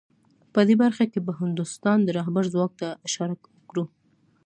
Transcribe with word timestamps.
په 0.53 0.59
دې 0.67 0.75
برخه 0.83 1.03
کې 1.11 1.19
به 1.25 1.31
د 1.35 1.39
هندوستان 1.41 1.97
د 2.03 2.09
رهبر 2.17 2.43
ځواک 2.53 2.71
ته 2.79 2.87
اشاره 3.07 3.33
وکړو 3.57 3.85